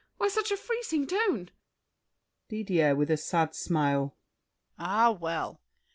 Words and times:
Why 0.17 0.29
such 0.29 0.49
a 0.49 0.57
freezing 0.57 1.05
tone? 1.05 1.51
DIDIER 2.49 2.95
(with 2.95 3.11
a 3.11 3.17
sad 3.17 3.53
smile). 3.53 4.15
Ah, 4.79 5.11
well! 5.11 5.61